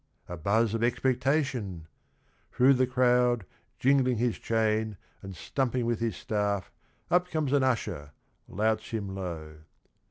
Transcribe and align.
A 0.27 0.35
buzz 0.35 0.73
of 0.73 0.81
expectation! 0.83 1.85
Through 2.51 2.73
the 2.73 2.87
crowd, 2.87 3.45
Jingling 3.77 4.17
his 4.17 4.39
chain 4.39 4.97
and 5.21 5.35
stumping 5.35 5.85
with 5.85 5.99
his 5.99 6.15
staff, 6.17 6.71
Up 7.11 7.29
comes 7.29 7.53
an 7.53 7.61
usher, 7.61 8.09
louts 8.47 8.89
him 8.89 9.13
low. 9.13 9.57